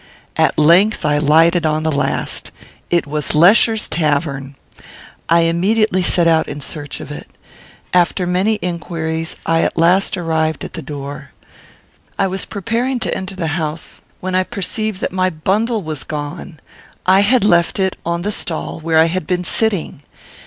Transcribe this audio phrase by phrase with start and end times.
[0.35, 2.49] At length I lighted on the last.
[2.89, 4.55] It was Lesher's tavern.
[5.29, 7.27] I immediately set out in search of it.
[7.93, 11.33] After many inquiries, I at last arrived at the door.
[12.17, 16.59] I was preparing to enter the house when I perceived that my bundle was gone.
[17.05, 20.01] I had left it on the stall where I had been sitting.